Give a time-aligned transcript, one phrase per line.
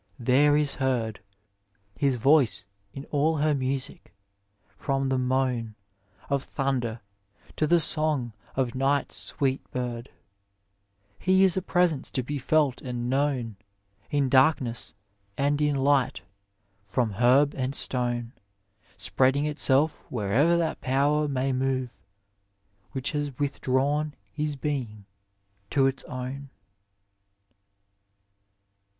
[0.17, 1.19] there is heard
[1.99, 3.99] HiB voioe in all her miudo,
[4.67, 5.75] from the moan
[6.23, 7.01] i Of thunder,
[7.55, 10.09] to the song of ni^t's sweet bird;
[11.19, 14.95] I He is a presenoe to be felt and known I In darknww
[15.37, 16.21] and in light,
[16.83, 18.39] from herb and stone, I
[18.97, 21.89] Spreading itself where'er that Power may more
[22.93, 25.05] Which has withdrawn his being
[25.69, 26.49] to its own.